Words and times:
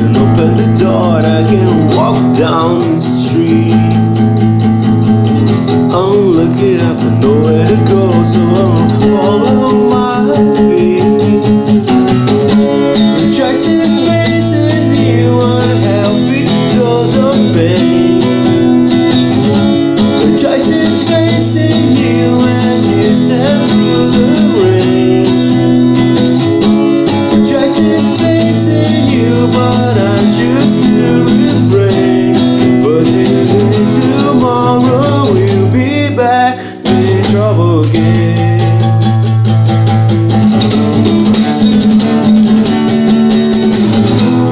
can 0.00 0.16
open 0.16 0.54
the 0.56 0.68
door 0.80 1.20
I 1.20 1.42
can 1.44 1.88
walk 1.96 2.16
down 2.38 2.80
the 2.94 3.00
street. 3.00 3.74
Oh, 5.92 6.16
look 6.38 6.56
at 6.56 6.79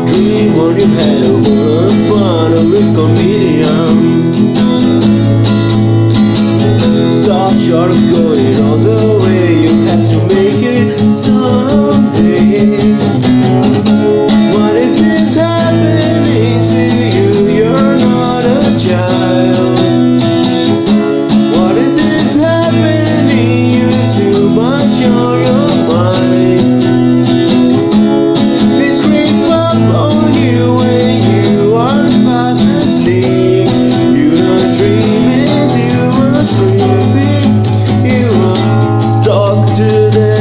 Dream 0.07 0.55
on 0.55 0.77
your 0.77 0.87
head, 0.87 1.25
work 1.49 1.91
fun, 2.09 2.53
a 2.53 2.61
lift 2.61 2.97
on 2.97 3.17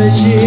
hoje 0.08 0.47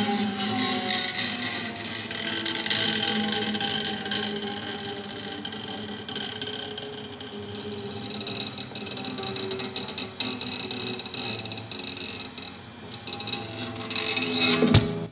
Música 0.00 0.49